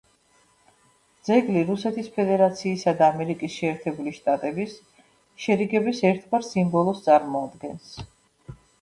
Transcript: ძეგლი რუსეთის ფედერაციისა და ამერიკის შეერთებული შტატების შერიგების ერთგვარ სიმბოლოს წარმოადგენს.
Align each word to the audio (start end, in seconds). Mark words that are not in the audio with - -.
ძეგლი 1.27 1.61
რუსეთის 1.67 2.09
ფედერაციისა 2.15 2.95
და 3.03 3.11
ამერიკის 3.17 3.59
შეერთებული 3.59 4.17
შტატების 4.19 4.77
შერიგების 5.47 6.05
ერთგვარ 6.13 6.51
სიმბოლოს 6.53 7.09
წარმოადგენს. 7.09 7.99